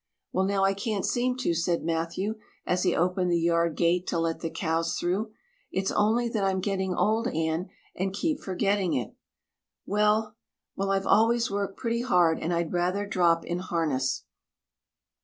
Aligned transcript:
"Well 0.31 0.45
now, 0.47 0.63
I 0.63 0.73
can't 0.73 1.05
seem 1.05 1.37
to," 1.41 1.53
said 1.53 1.83
Matthew, 1.83 2.39
as 2.65 2.81
he 2.81 2.95
opened 2.95 3.31
the 3.31 3.39
yard 3.39 3.75
gate 3.77 4.07
to 4.07 4.17
let 4.17 4.39
the 4.39 4.49
cows 4.49 4.95
through. 4.97 5.31
"It's 5.71 5.91
only 5.91 6.27
that 6.29 6.43
I'm 6.43 6.59
getting 6.59 6.95
old, 6.95 7.27
Anne, 7.27 7.69
and 7.95 8.11
keep 8.11 8.39
forgetting 8.39 8.93
it. 8.95 9.13
Well, 9.85 10.33
well, 10.75 10.89
I've 10.89 11.05
always 11.05 11.51
worked 11.51 11.77
pretty 11.77 12.01
hard 12.01 12.39
and 12.39 12.51
I'd 12.51 12.73
rather 12.73 13.05
drop 13.05 13.45
in 13.45 13.59
harness." 13.59 14.23